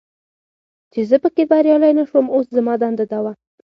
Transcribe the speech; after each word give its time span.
چې 0.91 0.99
زه 1.09 1.17
پکې 1.23 1.43
بریالی 1.51 1.91
نه 1.99 2.03
شوم، 2.09 2.25
اوس 2.35 2.47
زما 2.57 2.73
دنده 2.81 3.05
دا 3.11 3.19
وه. 3.23 3.33